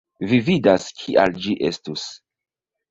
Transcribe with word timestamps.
Vi 0.31 0.39
vidas 0.47 0.89
kial 1.03 1.39
ĝi 1.45 1.57
estus 1.71 2.09